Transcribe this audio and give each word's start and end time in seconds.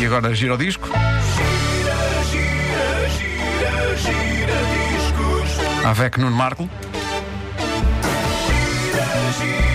E 0.00 0.06
agora 0.06 0.34
gira 0.34 0.54
o 0.54 0.56
disco. 0.56 0.88
Gira, 0.88 2.24
gira, 2.30 3.08
gira, 3.18 3.96
gira 3.96 4.58
discos. 4.72 5.84
Avec 5.84 6.18
Nuno 6.18 6.34
Marco. 6.34 6.70
Gira, 8.46 9.04
gira. 9.38 9.69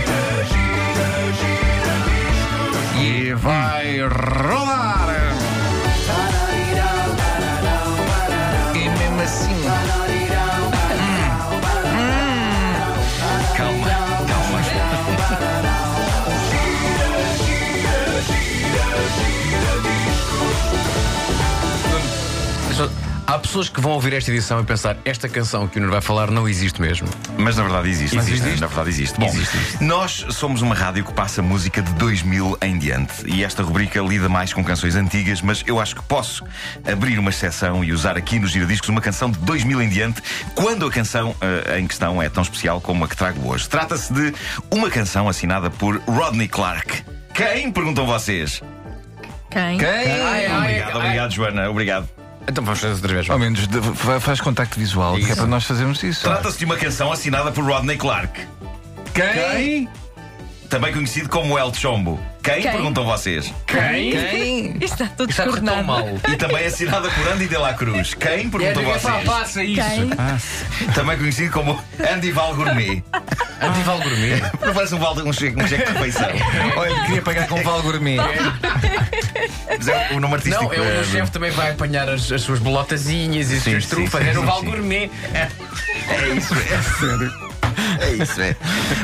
Pessoas 23.55 23.69
que 23.69 23.79
vão 23.79 23.93
ouvir 23.93 24.11
esta 24.11 24.29
edição 24.31 24.59
e 24.59 24.65
pensar 24.65 24.97
esta 25.05 25.29
canção 25.29 25.65
que 25.65 25.77
o 25.77 25.79
Nuno 25.79 25.93
vai 25.93 26.01
falar 26.01 26.29
não 26.29 26.45
existe 26.45 26.81
mesmo. 26.81 27.07
Mas 27.37 27.55
na 27.55 27.63
verdade 27.63 27.89
existe. 27.89 28.17
Existe, 28.17 28.41
existe? 28.41 28.59
Na 28.59 28.67
verdade 28.67 28.89
existe. 28.89 29.17
Bom, 29.17 29.27
Existe, 29.27 29.55
existe. 29.55 29.83
nós 29.83 30.25
somos 30.31 30.61
uma 30.61 30.75
rádio 30.75 31.05
que 31.05 31.13
passa 31.13 31.41
música 31.41 31.81
de 31.81 31.89
2000 31.93 32.57
em 32.61 32.77
diante. 32.77 33.13
E 33.25 33.45
esta 33.45 33.63
rubrica 33.63 34.01
lida 34.01 34.27
mais 34.27 34.51
com 34.51 34.61
canções 34.61 34.97
antigas, 34.97 35.41
mas 35.41 35.63
eu 35.65 35.79
acho 35.79 35.95
que 35.95 36.03
posso 36.03 36.43
abrir 36.85 37.17
uma 37.17 37.29
exceção 37.29 37.81
e 37.81 37.93
usar 37.93 38.17
aqui 38.17 38.39
nos 38.39 38.51
giradiscos 38.51 38.89
uma 38.89 38.99
canção 38.99 39.31
de 39.31 39.39
2000 39.39 39.83
em 39.83 39.87
diante, 39.87 40.21
quando 40.53 40.85
a 40.85 40.91
canção 40.91 41.33
eh, 41.39 41.79
em 41.79 41.87
questão 41.87 42.21
é 42.21 42.27
tão 42.27 42.43
especial 42.43 42.81
como 42.81 43.05
a 43.05 43.07
que 43.07 43.15
trago 43.15 43.49
hoje. 43.49 43.69
Trata-se 43.69 44.11
de 44.11 44.33
uma 44.69 44.89
canção 44.89 45.29
assinada 45.29 45.69
por 45.69 46.01
Rodney 46.09 46.49
Clark. 46.49 47.05
Quem? 47.33 47.71
Perguntam 47.71 48.05
vocês. 48.05 48.61
Quem? 49.49 49.77
Quem? 49.77 50.57
obrigado, 50.57 50.97
obrigado, 50.97 51.31
Joana. 51.31 51.69
Obrigado. 51.69 52.24
Então 52.47 52.63
vamos 52.63 52.79
fazer 52.79 52.93
outra 52.93 53.13
vez. 53.13 53.29
Ao 53.29 53.39
menos 53.39 53.67
de- 53.67 53.81
fa- 53.95 54.19
faz 54.19 54.39
contacto 54.39 54.79
visual, 54.79 55.15
que 55.15 55.21
é 55.21 55.25
Isso. 55.27 55.35
para 55.37 55.47
nós 55.47 55.63
fazermos 55.65 56.01
isso. 56.03 56.21
Trata-se 56.23 56.57
de 56.59 56.65
uma 56.65 56.77
canção 56.77 57.11
assinada 57.11 57.51
por 57.51 57.63
Rodney 57.63 57.97
Clark. 57.97 58.39
Quem? 59.13 59.87
Também 60.69 60.93
conhecido 60.93 61.29
como 61.29 61.57
El 61.57 61.73
Chombo. 61.73 62.19
Quem? 62.45 62.61
Quem? 62.61 62.71
Perguntam 62.73 63.03
vocês. 63.05 63.51
Quem? 63.65 64.11
Quem? 64.11 64.77
Isto 64.79 65.01
está 65.03 65.07
tudo 65.07 65.31
Está 65.31 65.45
tão 65.45 65.83
mal. 65.83 66.07
E 66.31 66.35
também 66.35 66.63
assinada 66.63 67.09
por 67.09 67.27
Andy 67.27 67.47
de 67.47 67.57
la 67.57 67.73
Cruz. 67.73 68.13
Quem? 68.13 68.51
Perguntam 68.51 68.83
vocês. 68.83 69.23
passa 69.23 69.63
isso. 69.63 69.81
Quem? 69.81 70.91
Também 70.93 71.17
conhecido 71.17 71.51
como 71.51 71.83
Andy 71.99 72.31
Val 72.31 72.55
Gourmet. 72.55 73.03
Antival 73.59 73.97
Gourmet. 73.99 74.41
Não 74.63 74.73
parece 74.75 74.93
um, 74.93 74.99
valde, 74.99 75.23
um, 75.23 75.33
cheque, 75.33 75.59
um 75.59 75.67
cheque 75.67 75.85
de 75.85 75.91
refeição. 75.93 76.27
Olha, 76.77 77.03
queria 77.05 77.21
pagar 77.23 77.47
com 77.47 77.63
Val 77.63 77.81
Gourmet. 77.81 78.17
Mas 79.67 79.87
é 79.87 80.09
o 80.11 80.19
nome 80.19 80.35
artístico. 80.35 80.63
Não, 80.63 80.73
eh, 80.73 81.01
o 81.01 81.03
chefe 81.05 81.31
também 81.31 81.49
vai 81.49 81.71
apanhar 81.71 82.07
as, 82.07 82.31
as 82.31 82.41
suas 82.41 82.59
bolotazinhas 82.59 83.51
e 83.51 83.55
as 83.55 83.63
Sim, 83.63 83.71
suas 83.71 83.83
sim, 83.85 83.89
trufas. 83.89 84.21
sim, 84.21 84.29
Era 84.29 84.39
o 84.39 84.43
sim, 84.43 84.47
Val 84.47 84.59
sim. 84.59 84.65
Gourmet. 84.67 85.11
É 85.33 86.29
isso, 86.37 86.53
é 86.53 86.81
sério. 86.99 87.44
É 87.99 88.11
isso, 88.13 88.41
é. 88.41 88.55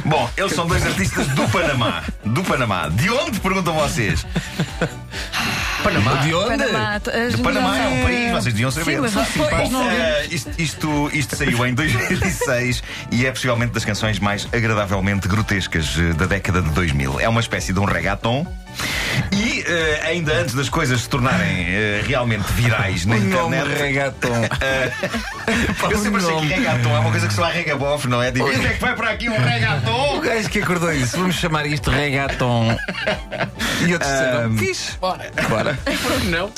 Bom, 0.05 0.29
eles 0.37 0.53
são 0.53 0.67
dois 0.67 0.85
artistas 0.85 1.27
do 1.29 1.47
Panamá. 1.49 2.03
Do 2.25 2.43
Panamá. 2.43 2.87
De 2.89 3.09
onde? 3.09 3.39
Perguntam 3.39 3.73
vocês. 3.73 4.25
Panamá. 5.83 6.15
De 6.15 6.33
onde? 6.33 6.57
Panamá. 6.57 6.97
De 6.97 7.41
Panamá 7.41 7.77
é 7.77 7.87
um 7.87 8.03
país, 8.03 8.31
vocês 8.31 8.53
deviam 8.53 8.71
saber. 8.71 8.95
Sim, 8.95 9.01
mas 9.01 9.13
Bom, 9.13 9.69
não 9.71 9.89
eh, 9.89 10.27
isto, 10.29 10.49
isto, 10.57 11.09
isto 11.13 11.35
saiu 11.35 11.65
em 11.65 11.73
2006 11.73 12.83
e 13.11 13.25
é 13.25 13.31
possivelmente 13.31 13.73
das 13.73 13.83
canções 13.83 14.19
mais 14.19 14.47
agradavelmente 14.53 15.27
grotescas 15.27 15.95
eh, 15.97 16.13
da 16.13 16.25
década 16.25 16.61
de 16.61 16.69
2000. 16.69 17.19
É 17.19 17.27
uma 17.27 17.41
espécie 17.41 17.73
de 17.73 17.79
um 17.79 17.85
reggaeton. 17.85 18.45
E 19.31 19.63
eh, 19.65 20.01
ainda 20.07 20.33
antes 20.33 20.55
das 20.55 20.69
coisas 20.69 21.01
se 21.01 21.09
tornarem 21.09 21.65
eh, 21.69 22.01
realmente 22.05 22.51
virais 22.53 23.05
na 23.05 23.15
O 23.15 23.19
nome 23.19 23.57
internet. 23.57 23.81
regaton. 23.81 24.41
Eu 25.91 25.97
sempre 25.97 26.17
achei 26.17 26.29
que 26.29 26.35
nome. 26.35 26.47
reggaeton 26.47 26.95
é 26.95 26.99
uma 26.99 27.11
coisa 27.11 27.27
que 27.27 27.33
só 27.33 27.43
há 27.45 27.49
regabof, 27.49 28.07
não 28.07 28.21
é? 28.21 28.31
Digo, 28.31 28.47
onde 28.47 28.65
é 28.65 28.69
que 28.73 28.79
vai 28.81 28.95
para 28.95 29.09
aqui 29.11 29.29
um 29.29 29.37
reggaeton? 29.37 30.17
O 30.17 30.21
gajo 30.21 30.49
que 30.49 30.59
acordou 30.59 30.91
isso, 30.93 31.17
vamos 31.17 31.35
chamar 31.35 31.65
isto 31.65 31.89
regaton. 31.89 32.77
E 33.85 33.93
outros 33.93 34.11
disseram, 34.11 34.41
Ahm, 34.45 34.57
fixe. 34.57 34.97
Bora. 34.99 35.31
Bora. 35.49 35.79
Não. 36.29 36.51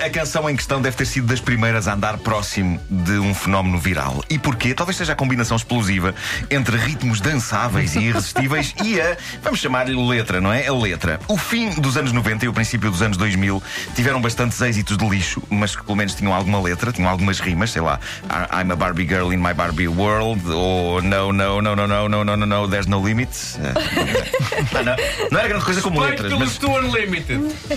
A, 0.00 0.06
a 0.06 0.10
canção 0.10 0.48
em 0.48 0.56
questão 0.56 0.80
deve 0.80 0.96
ter 0.96 1.04
sido 1.06 1.26
das 1.26 1.40
primeiras 1.40 1.86
a 1.88 1.94
andar 1.94 2.16
próximo 2.18 2.80
de 2.90 3.12
um 3.12 3.34
fenómeno 3.34 3.78
viral. 3.78 4.24
E 4.30 4.38
porquê? 4.38 4.74
Talvez 4.74 4.96
seja 4.96 5.12
a 5.12 5.16
combinação 5.16 5.56
explosiva 5.56 6.14
entre 6.50 6.76
ritmos 6.76 7.20
dançáveis 7.20 7.94
e 7.96 8.00
irresistíveis 8.00 8.74
e 8.82 9.00
a, 9.00 9.16
vamos 9.42 9.60
chamar-lhe 9.60 9.94
letra, 10.08 10.40
não 10.40 10.52
é? 10.52 10.66
A 10.66 10.72
letra. 10.72 11.20
O 11.28 11.36
fim 11.36 11.70
dos 11.80 11.96
anos 12.00 12.12
90 12.12 12.44
e 12.44 12.48
o 12.48 12.52
princípio 12.52 12.90
dos 12.90 13.00
anos 13.02 13.16
2000 13.16 13.62
tiveram 13.94 14.20
bastantes 14.20 14.60
êxitos 14.60 14.96
de 14.96 15.08
lixo, 15.08 15.42
mas 15.50 15.76
que 15.76 15.84
pelo 15.84 15.96
menos 15.96 16.14
tinham 16.14 16.32
alguma 16.34 16.60
letra, 16.60 16.92
tinham 16.92 17.08
algumas 17.08 17.38
rimas, 17.40 17.70
sei 17.70 17.82
lá, 17.82 18.00
"I- 18.28 18.60
I'm 18.62 18.72
a 18.72 18.76
Barbie 18.76 19.06
girl 19.06 19.32
in 19.32 19.36
my 19.36 19.52
Barbie 19.54 19.88
world, 19.88 20.40
ou 20.50 21.00
No, 21.02 21.32
no, 21.32 21.60
no, 21.62 21.74
no, 21.76 21.86
no, 21.86 22.08
no, 22.08 22.24
no, 22.24 22.36
no, 22.36 22.46
no, 22.46 22.68
there's 22.68 22.86
no 22.86 23.04
limit. 23.06 23.30
Eh, 23.58 24.72
não, 24.74 24.84
não, 24.84 24.96
não 25.30 25.38
era 25.38 25.48
grande 25.48 25.64
coisa 25.64 25.80
como 25.82 26.00
letras, 26.00 26.32
mas 26.38 26.58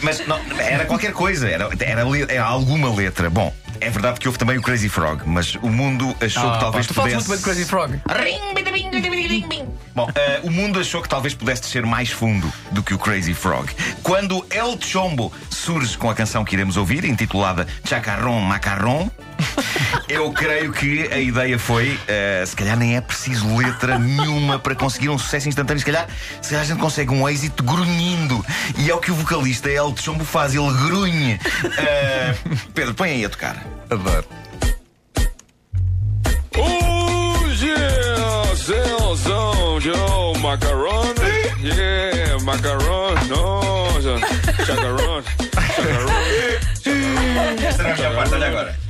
mas 0.02 0.28
não, 0.28 0.40
era 0.58 0.86
qualquer 0.86 1.12
coisa, 1.14 1.48
era, 1.50 1.70
era, 1.80 2.02
era 2.28 2.44
alguma 2.46 2.94
letra. 2.94 3.30
Bom, 3.30 3.54
é 3.86 3.90
verdade 3.90 4.20
que 4.20 4.28
houve 4.28 4.38
também 4.38 4.58
o 4.58 4.62
Crazy 4.62 4.90
Frog, 4.90 5.22
mas 5.26 5.56
o 5.62 5.70
mundo 5.70 6.16
achou 6.22 6.52
que 6.52 6.60
talvez 6.60 6.86
Ah, 6.86 6.88
tu 6.88 6.94
falas 6.94 7.12
pudesse. 7.14 7.28
muito 7.30 7.30
bem 7.30 7.38
de 7.38 7.44
Crazy 7.44 7.66
Frog. 7.66 8.00
Bom, 9.96 10.10
eh, 10.16 10.40
o 10.44 10.50
mundo 10.50 10.80
achou 10.80 11.02
que 11.02 11.10
talvez 11.10 11.34
pudesse 11.34 11.62
descer 11.62 11.86
mais 11.86 12.10
fundo 12.10 12.52
do 12.72 12.82
que 12.82 12.94
o 12.94 12.98
Crazy 13.00 13.34
Frog. 13.34 13.70
Quando 14.02 14.46
El 14.50 14.78
Chombo 14.82 15.32
surge 15.50 15.98
com 15.98 16.10
a 16.10 16.16
canção 16.16 16.44
que 16.44 16.56
iremos 16.56 16.78
ouvir, 16.78 17.04
intitulada 17.06 17.68
Chacarrón 17.86 18.40
Macarrón, 18.42 19.08
eu 20.10 20.32
creio 20.32 20.72
que 20.72 21.08
a 21.12 21.18
ideia 21.18 21.58
foi: 21.58 22.00
eh, 22.08 22.44
se 22.46 22.56
calhar 22.56 22.78
nem 22.78 22.96
é 22.96 23.02
preciso 23.02 23.56
letra 23.56 23.98
nenhuma 23.98 24.60
para 24.60 24.76
conseguir 24.76 25.10
um 25.10 25.18
sucesso 25.18 25.50
instantâneo. 25.50 25.80
Se 25.80 25.86
calhar, 25.86 26.08
se 26.42 26.50
calhar 26.50 26.64
a 26.64 26.68
gente 26.68 26.80
consegue 26.80 27.12
um 27.12 27.28
êxito 27.28 27.64
grunhindo. 27.64 28.46
E 28.78 28.90
é 28.90 28.96
o 28.96 29.00
que 29.00 29.12
o 29.12 29.16
vocalista 29.16 29.70
El 29.70 29.96
Chombo 29.98 30.24
faz, 30.24 30.54
ele 30.54 30.72
grunhe. 30.86 31.40
Eh, 31.78 32.36
Pedro, 32.74 32.94
põe 32.94 33.12
aí 33.12 33.26
a 33.26 33.30
tocar. 33.30 33.64
Adoro. 33.90 34.26
Oh 36.56 37.48
yeah, 37.60 38.56
Zelzão, 38.56 39.80
Joe, 39.82 40.38
macaroni, 40.40 41.14
yeah, 41.64 42.44
macaroni, 42.44 43.28
nossa, 43.28 44.20
chacaroni, 44.64 45.26
chacaroni. 45.76 46.64
Esta 47.66 47.84
não 47.84 47.90
é 47.90 47.94
a 47.94 47.96
minha 47.96 48.12
parte, 48.12 48.34
olha 48.36 48.48
agora. 48.48 48.83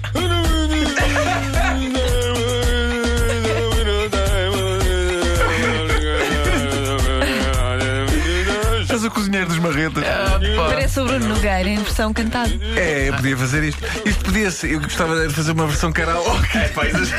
O 9.03 9.11
cozinheiro 9.11 9.47
dos 9.47 9.59
marretas. 9.59 10.03
Parece 10.55 10.99
o 11.01 11.05
Bruno 11.05 11.27
Nogueira 11.27 11.67
em 11.69 11.77
versão 11.77 12.13
cantada. 12.13 12.49
É, 12.77 13.09
eu 13.09 13.13
podia 13.15 13.35
fazer 13.37 13.63
isto. 13.65 13.81
Isto 14.05 14.23
podia 14.23 14.49
ser. 14.49 14.71
Eu 14.71 14.79
gostava 14.79 15.27
de 15.27 15.33
fazer 15.33 15.51
uma 15.51 15.67
versão 15.67 15.91
karaoke. 15.91 16.57
É, 16.57 16.67
pá, 16.69 16.85
isso- 16.87 17.13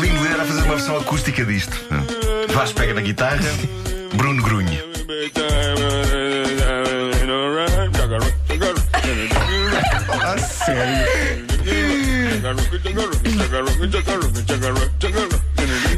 Lindo 0.00 0.26
era 0.26 0.44
fazer 0.44 0.62
uma 0.62 0.76
versão 0.76 0.96
acústica 0.98 1.44
disto. 1.44 1.76
Vasco 2.54 2.76
pega 2.78 2.94
na 2.94 3.00
guitarra, 3.00 3.40
Bruno 4.14 4.40
grunhe. 4.42 4.80
Ah, 10.24 10.38
sério. 10.38 11.51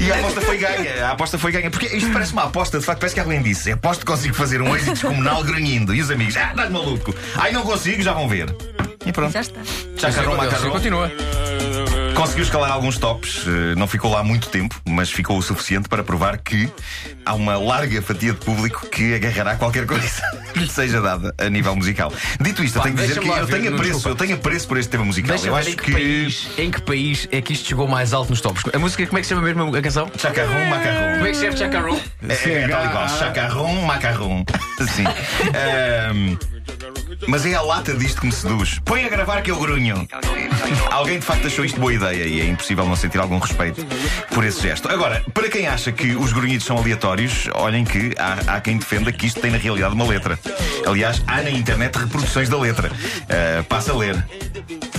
E 0.01 0.13
a 0.13 0.19
aposta 0.19 0.41
foi 0.41 0.59
ganha. 0.59 1.07
A 1.07 1.11
aposta 1.13 1.39
foi 1.39 1.53
ganha. 1.53 1.71
Porque 1.71 1.87
isto 1.87 2.13
parece 2.13 2.33
uma 2.33 2.45
aposta, 2.45 2.79
de 2.79 2.85
facto, 2.85 3.01
parece 3.01 3.15
que 3.15 3.21
alguém 3.21 3.43
disse. 3.43 3.73
Aposto 3.73 4.01
que 4.01 4.07
consigo 4.07 4.35
fazer 4.35 4.61
um 4.61 4.75
êxito 4.75 4.93
descomunal 4.93 5.43
grunhindo. 5.43 5.95
E 5.95 6.01
os 6.01 6.11
amigos, 6.11 6.37
ah, 6.37 6.51
estás 6.51 6.71
maluco. 6.71 7.15
Ai, 7.37 7.53
não 7.53 7.63
consigo, 7.63 8.03
já 8.03 8.13
vão 8.13 8.29
ver. 8.29 8.55
E 9.07 9.13
pronto. 9.13 9.33
Já 9.33 9.41
está. 9.41 9.61
Chacarrão, 9.97 10.33
Sim, 10.33 10.39
macarrão. 10.39 10.71
Continua. 10.71 11.11
Conseguiu 12.25 12.45
escalar 12.45 12.73
alguns 12.73 12.97
tops, 12.97 13.45
eh, 13.47 13.75
não 13.77 13.87
ficou 13.87 14.11
lá 14.11 14.25
muito 14.25 14.49
tempo, 14.49 14.81
mas 14.89 15.11
ficou 15.11 15.37
o 15.37 15.43
suficiente 15.43 15.91
para 15.91 16.03
provar 16.03 16.39
que 16.39 16.73
há 17.23 17.35
uma 17.35 17.59
larga 17.59 18.01
fatia 18.01 18.33
de 18.33 18.39
público 18.39 18.87
que 18.87 19.15
agarrará 19.15 19.57
qualquer 19.57 19.85
coisa 19.85 20.23
que 20.55 20.61
lhe 20.61 20.67
seja 20.67 21.03
dada 21.03 21.35
a 21.37 21.51
nível 21.51 21.77
musical. 21.77 22.11
Dito 22.41 22.65
isto, 22.65 22.77
eu 22.77 22.81
Pá, 22.81 22.85
tenho 22.85 22.97
que 22.97 23.03
dizer 23.03 23.21
que 23.21 23.29
eu 23.29 23.47
tenho 23.47 23.75
apreço, 23.75 24.09
eu 24.09 24.15
tenho 24.15 24.37
apreço 24.37 24.67
por 24.67 24.79
este 24.79 24.89
tema 24.89 25.05
musical. 25.05 25.37
Deixa 25.37 25.49
eu 25.49 25.55
acho 25.55 25.69
em 25.69 25.77
que, 25.77 25.85
que. 25.85 25.93
país, 25.93 26.49
em 26.57 26.71
que 26.71 26.81
país 26.81 27.29
é 27.31 27.43
que 27.43 27.53
isto 27.53 27.69
chegou 27.69 27.87
mais 27.87 28.15
alto 28.15 28.31
nos 28.31 28.41
tops. 28.41 28.63
A 28.73 28.79
música, 28.79 29.07
como 29.07 29.19
é 29.19 29.21
que 29.21 29.27
se 29.27 29.35
chama 29.35 29.47
mesmo 29.47 29.77
a 29.77 29.83
canção? 29.83 30.11
Chacarrão, 30.17 30.65
macarrão. 30.65 31.13
Como 31.17 31.27
é 31.27 31.31
que 31.31 31.37
se 31.37 31.45
chama 31.45 31.57
Chacarrão? 31.59 32.01
É, 32.27 32.33
é 32.33 32.69
tal 32.69 32.87
e 32.87 32.89
qual. 32.89 33.09
Chacarrão, 33.11 33.83
macarrão. 33.83 34.47
Sim. 34.97 35.05
Ahm, 35.05 36.39
mas 37.27 37.47
é 37.47 37.55
a 37.55 37.63
lata 37.63 37.95
disto 37.95 38.21
que 38.21 38.27
me 38.27 38.33
seduz. 38.33 38.81
Põe 38.85 39.05
a 39.05 39.09
gravar 39.09 39.43
que 39.43 39.51
eu 39.51 39.59
grunho. 39.59 40.07
Alguém 40.91 41.19
de 41.19 41.25
facto 41.25 41.47
achou 41.47 41.65
isto 41.65 41.81
boa 41.81 41.93
ideia 41.93 42.25
e 42.25 42.41
é 42.41 42.47
impossível 42.47 42.87
não 42.87 42.97
sentir 42.97 43.19
algum 43.19 43.39
respeito 43.39 43.85
por 44.33 44.45
esse 44.45 44.61
gesto. 44.61 44.89
Agora, 44.89 45.23
para 45.33 45.49
quem 45.49 45.67
acha 45.67 45.93
que 45.93 46.15
os 46.15 46.33
grunhidos 46.33 46.67
são 46.67 46.79
aleatórios, 46.79 47.49
olhem 47.55 47.85
que 47.85 48.13
há, 48.19 48.57
há 48.57 48.61
quem 48.61 48.79
defenda 48.79 49.13
que 49.13 49.27
isto 49.27 49.41
tem 49.41 49.51
na 49.51 49.59
realidade 49.59 49.95
uma 49.95 50.07
letra. 50.07 50.39
Aliás, 50.87 51.23
há 51.27 51.43
na 51.43 51.51
internet 51.51 51.97
reproduções 51.97 52.49
da 52.49 52.59
letra. 52.59 52.91
Uh, 52.91 53.65
passa 53.65 53.93
a 53.93 53.97
ler. 53.97 54.25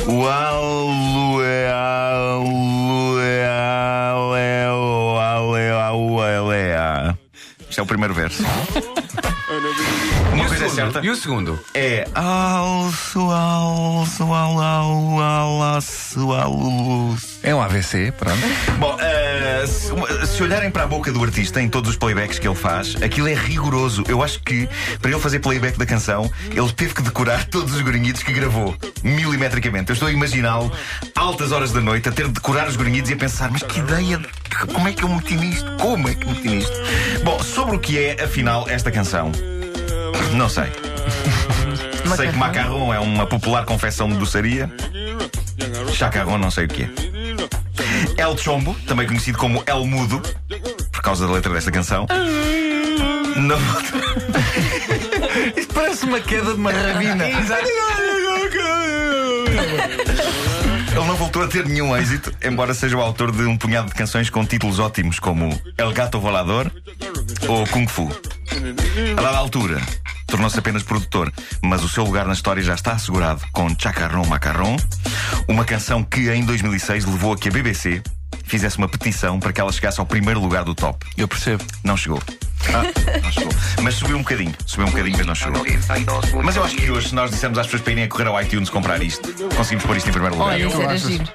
O 0.08 0.28
alue, 0.28 1.46
Isto 7.70 7.80
é 7.80 7.84
o 7.84 7.86
primeiro 7.86 8.14
verso. 8.14 8.44
Uma 10.34 10.46
coisa 10.48 10.66
é 10.66 10.70
certa. 10.70 11.00
E 11.06 11.10
o 11.10 11.16
segundo? 11.16 11.60
É 11.74 12.08
alço, 12.14 13.20
alço. 13.32 14.24
É 17.44 17.54
um 17.54 17.62
AVC, 17.62 18.12
pronto. 18.18 18.40
Bom, 18.80 18.98
eh, 19.00 19.66
se, 19.68 20.28
se 20.36 20.44
olharem 20.44 20.72
para 20.72 20.84
a 20.84 20.88
boca 20.88 21.12
do 21.12 21.24
artista 21.24 21.62
em 21.62 21.70
todos 21.70 21.92
os 21.92 21.96
playbacks 21.98 22.40
que 22.40 22.48
ele 22.48 22.56
faz, 22.56 22.96
aquilo 23.02 23.28
é 23.28 23.34
rigoroso. 23.34 24.04
Eu 24.08 24.24
acho 24.24 24.40
que 24.42 24.68
para 25.00 25.12
ele 25.12 25.20
fazer 25.20 25.40
playback 25.40 25.78
da 25.78 25.86
canção, 25.86 26.30
ele 26.50 26.72
teve 26.74 26.94
que 26.96 27.02
decorar 27.04 27.46
todos 27.50 27.76
os 27.76 27.82
grunhidos 27.82 28.24
que 28.24 28.34
gravou, 28.34 28.76
milimetricamente. 29.04 29.90
Eu 29.90 29.94
estou 29.94 30.08
a 30.08 30.12
imaginá-lo, 30.12 30.72
altas 31.16 31.52
horas 31.52 31.72
da 31.72 31.82
noite, 31.82 32.10
a 32.10 32.12
ter 32.12 32.26
de 32.28 32.34
decorar 32.34 32.68
os 32.68 32.76
grunhidos 32.76 33.10
e 33.12 33.14
a 33.14 33.18
pensar: 33.18 33.52
mas 33.52 33.62
que 33.64 33.80
ideia, 33.80 34.18
de- 34.18 34.28
como 34.74 34.88
é 34.88 34.94
que 34.94 35.04
eu 35.04 35.10
meti 35.10 35.36
nisto? 35.36 35.66
Como 35.80 36.08
é 36.10 36.16
que 36.16 36.26
meti 36.28 36.48
nisto? 36.50 36.74
Bom, 37.24 37.35
sobre 37.76 37.78
o 37.78 37.80
que 37.80 38.00
é, 38.00 38.24
afinal, 38.24 38.66
esta 38.70 38.92
canção, 38.92 39.32
não 40.34 40.50
sei. 40.50 40.66
Sei 42.16 42.28
que 42.30 42.38
macarrão 42.38 42.94
é 42.94 43.00
uma 43.00 43.26
popular 43.26 43.66
confecção 43.66 44.08
de 44.08 44.16
doçaria. 44.16 44.72
Chacarrão, 45.92 46.38
não 46.38 46.52
sei 46.52 46.66
o 46.66 46.68
que 46.68 46.84
é. 46.84 46.90
El 48.22 48.38
Chombo, 48.38 48.76
também 48.86 49.08
conhecido 49.08 49.40
como 49.40 49.64
El 49.66 49.86
Mudo, 49.86 50.22
por 50.92 51.02
causa 51.02 51.26
da 51.26 51.34
letra 51.34 51.52
desta 51.52 51.72
canção. 51.72 52.06
Não, 53.36 53.58
Isto 55.58 55.74
parece 55.74 56.06
uma 56.06 56.20
queda 56.20 56.54
de 56.54 56.60
uma 56.60 56.72
rabina. 56.72 57.26
ele 60.96 61.06
não 61.06 61.16
voltou 61.18 61.44
a 61.44 61.48
ter 61.48 61.66
nenhum 61.66 61.96
êxito, 61.98 62.32
embora 62.42 62.74
seja 62.74 62.96
o 62.96 63.02
autor 63.02 63.32
de 63.32 63.44
um 63.44 63.58
punhado 63.58 63.90
de 63.90 63.96
canções 63.96 64.30
com 64.30 64.46
títulos 64.46 64.80
ótimos 64.80 65.20
como 65.20 65.60
El 65.78 65.92
Gato 65.92 66.20
Volador 66.20 66.72
ou 67.48 67.66
Kung 67.68 67.88
Fu. 67.88 68.10
A 69.18 69.22
dada 69.22 69.38
altura, 69.38 69.82
tornou-se 70.28 70.58
apenas 70.58 70.84
produtor, 70.84 71.32
mas 71.62 71.84
o 71.84 71.90
seu 71.90 72.04
lugar 72.04 72.26
na 72.26 72.34
história 72.34 72.62
já 72.62 72.74
está 72.74 72.94
assegurado 72.94 73.42
com 73.52 73.68
Chacarrón 73.78 74.26
Macarrón, 74.26 74.78
uma 75.48 75.66
canção 75.66 76.04
que 76.04 76.30
em 76.32 76.44
2006 76.44 77.06
levou 77.06 77.34
a 77.34 77.38
que 77.38 77.50
a 77.50 77.52
BBC 77.52 78.02
fizesse 78.44 78.78
uma 78.78 78.88
petição 78.88 79.40
para 79.40 79.52
que 79.52 79.60
ela 79.60 79.72
chegasse 79.72 80.00
ao 80.00 80.06
primeiro 80.06 80.40
lugar 80.40 80.64
do 80.64 80.76
top. 80.76 81.06
Eu 81.18 81.28
percebo. 81.28 81.64
Não 81.84 81.98
chegou. 81.98 82.22
Não 83.24 83.32
chegou. 83.32 83.54
Mas 83.82 83.96
subiu 83.96 84.18
um 84.18 84.22
bocadinho. 84.22 84.54
Subiu 84.66 84.88
um 84.88 84.92
bocadinho, 84.92 85.18
mas 85.18 85.28
não 85.28 85.36
chegou. 85.36 85.64
Mas 86.44 86.56
eu 86.56 86.64
acho 86.64 86.76
que 86.76 86.90
hoje, 86.90 87.10
se 87.10 87.16
nós 87.16 87.32
dissermos 87.32 87.58
às 87.60 87.66
pessoas 87.68 87.82
para 87.82 87.92
irem 87.92 88.04
a 88.06 88.08
correr 88.08 88.28
ao 88.28 88.42
iTunes 88.42 88.70
comprar 88.70 89.02
isto, 89.02 89.34
conseguimos 89.56 89.86
pôr 89.86 89.98
isto 89.98 90.10
em 90.10 90.12
primeiro 90.12 90.36
lugar. 90.36 90.54
Olha, 90.54 90.68
isso 90.68 90.82
era 90.82 90.98
giro. 90.98 91.26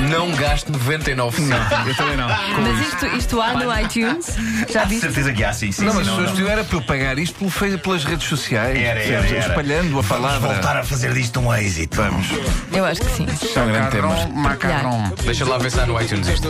Não 0.00 0.30
gaste 0.32 0.70
99 0.70 1.36
centavos. 1.42 1.88
Eu 1.88 1.94
também 1.96 2.16
não. 2.16 2.28
Mas 2.28 2.88
isto, 2.88 3.06
isto 3.16 3.40
há 3.42 3.52
no 3.54 3.80
iTunes? 3.80 4.26
Já 4.72 4.82
Há 4.82 4.84
viste? 4.84 5.00
certeza 5.02 5.32
que 5.32 5.42
há, 5.44 5.52
sim, 5.52 5.72
sim. 5.72 5.84
Não, 5.84 5.92
sim, 5.92 5.98
mas 5.98 6.06
não, 6.06 6.14
o 6.14 6.20
não. 6.20 6.26
estudo 6.26 6.48
era 6.48 6.62
para 6.64 6.76
eu 6.76 6.82
pagar 6.82 7.18
isto 7.18 7.34
pelo 7.38 7.50
fe- 7.50 7.76
pelas 7.78 8.04
redes 8.04 8.28
sociais. 8.28 8.78
Era, 8.78 9.00
era, 9.00 9.20
percebes? 9.22 9.32
era. 9.32 9.48
Espalhando 9.48 9.98
a 9.98 10.02
Vamos 10.02 10.06
palavra. 10.06 10.48
voltar 10.54 10.76
a 10.76 10.84
fazer 10.84 11.12
disto 11.12 11.40
um 11.40 11.52
êxito. 11.52 11.96
Vamos. 11.96 12.26
Eu 12.72 12.84
acho 12.84 13.00
que 13.00 13.10
sim. 13.16 13.26
Isto 13.26 13.58
é 13.58 13.62
um 13.62 13.66
grande 13.66 13.90
tema. 13.90 14.26
Macarrão. 14.28 15.12
Deixa 15.24 15.44
lá 15.44 15.58
ver 15.58 15.70
se 15.72 15.80
há 15.80 15.86
no 15.86 16.00
iTunes 16.00 16.28
isto. 16.28 16.48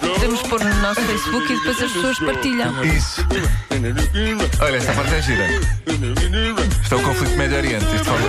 Podemos 0.00 0.42
pôr 0.42 0.64
no 0.64 0.74
nosso 0.80 1.00
Facebook 1.02 1.52
e 1.52 1.56
depois 1.56 1.82
as 1.82 1.92
pessoas 1.92 2.18
partilham. 2.18 2.84
Isso. 2.84 3.24
Olha, 4.60 4.76
esta 4.76 4.92
parte 4.92 5.14
é 5.14 5.22
gira. 5.22 5.46
Isto 6.82 6.94
é 6.94 6.98
o 6.98 7.02
conflito 7.02 7.30
do 7.30 7.36
Médio 7.36 7.56
Oriente. 7.58 7.84
Isto 7.94 8.04
fala. 8.04 8.20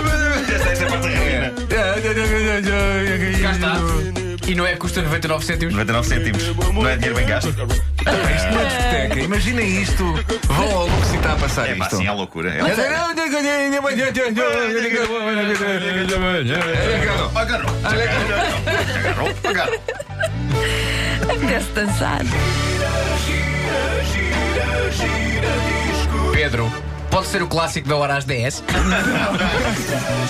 Esta, 0.54 0.68
esta 0.70 0.84
é 0.84 0.86
a 0.86 0.90
parte. 0.90 1.65
Cá 3.42 3.50
está. 3.52 3.76
E 4.46 4.54
não 4.54 4.64
é 4.64 4.76
custa 4.76 5.02
99 5.02 5.44
cêntimos? 5.44 5.74
99 5.74 6.08
cêntimos. 6.08 6.56
Não 6.72 6.88
é 6.88 6.94
dinheiro 6.96 7.16
bem 7.16 7.26
gasto? 7.26 7.48
Isto 7.48 7.64
não 7.64 8.60
é 8.60 8.64
discoteca. 8.64 9.20
Imaginem 9.20 9.82
isto. 9.82 10.04
Vão 10.46 10.70
ao 10.70 10.86
Lux 10.86 11.12
e 11.12 11.16
está 11.16 11.32
a 11.32 11.36
passar 11.36 11.68
É 11.68 11.74
pá, 11.74 11.84
isto. 11.86 11.96
sim, 11.96 12.06
é 12.06 12.12
loucura. 12.12 12.50
É 12.50 12.60
Agarrou. 16.70 17.30
Agarrou. 17.34 17.70
Agarrou. 19.44 19.82
Apetece 21.28 21.72
dançar. 21.74 22.20
Pedro, 26.32 26.72
pode 27.10 27.26
ser 27.26 27.42
o 27.42 27.48
clássico 27.48 27.88
da 27.88 27.96
hora 27.96 28.16
às 28.16 28.24
10? 28.24 28.62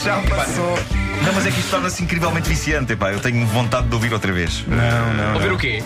Já 0.03 0.23
passou. 0.35 0.79
Não, 1.25 1.33
mas 1.33 1.47
é 1.47 1.51
que 1.51 1.59
isto 1.61 1.71
torna-se 1.71 2.03
incrivelmente 2.03 2.49
viciante. 2.49 2.93
Epá, 2.93 3.13
eu 3.13 3.21
tenho 3.21 3.47
vontade 3.47 3.89
de 3.89 3.95
ouvir 3.95 4.13
outra 4.13 4.33
vez. 4.33 4.65
Não, 4.67 5.15
não. 5.15 5.35
Ouvir 5.35 5.53
o 5.53 5.59
quê? 5.59 5.83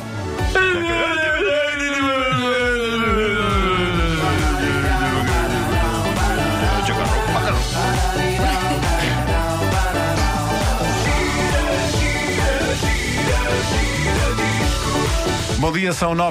Bom 15.59 15.73
dia, 15.73 15.93
são 15.93 16.15
nove. 16.15 16.29